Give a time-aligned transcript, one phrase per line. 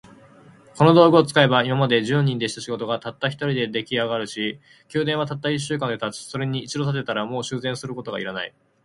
[0.77, 4.59] この道具を使えば、今まで十人でした仕事が、たった一人で出来上るし、
[4.91, 6.17] 宮殿はたった一週間で建つ。
[6.23, 8.51] それに一度建てたら、もう修繕することが要らない。